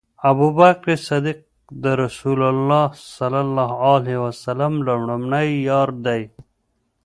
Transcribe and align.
ابوبکر 0.29 0.89
صديق 1.07 1.39
د 1.83 1.85
رسول 2.03 2.39
الله 2.51 2.85
صلی 3.17 3.39
الله 3.45 3.71
عليه 3.91 4.17
وسلم 4.25 4.73
لومړی 4.87 5.49
یار 5.69 5.89
دی 6.05 6.21